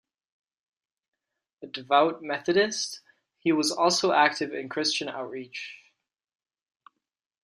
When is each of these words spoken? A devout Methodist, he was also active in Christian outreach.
A 1.61 1.67
devout 1.67 2.23
Methodist, 2.23 3.01
he 3.37 3.51
was 3.51 3.71
also 3.71 4.11
active 4.13 4.51
in 4.51 4.67
Christian 4.67 5.07
outreach. 5.07 5.77